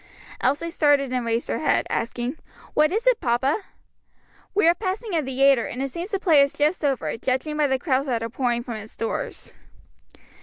Elsie 0.39 0.71
started 0.71 1.13
and 1.13 1.27
raised 1.27 1.47
her 1.47 1.59
head, 1.59 1.85
asking, 1.87 2.39
"What 2.73 2.91
is 2.91 3.05
it, 3.05 3.21
papa?" 3.21 3.61
"We 4.55 4.67
are 4.67 4.73
passing 4.73 5.13
a 5.13 5.21
theatre, 5.21 5.67
and 5.67 5.79
it 5.79 5.91
seems 5.91 6.09
the 6.09 6.17
play 6.17 6.41
is 6.41 6.53
just 6.53 6.83
over, 6.83 7.15
judging 7.17 7.55
by 7.55 7.67
the 7.67 7.77
crowds 7.77 8.07
that 8.07 8.23
are 8.23 8.27
pouring 8.29 8.63
from 8.63 8.77
its 8.77 8.97
doors." 8.97 9.53